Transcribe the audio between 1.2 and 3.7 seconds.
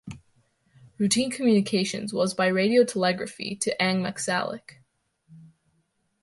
communications was by radiotelegraphy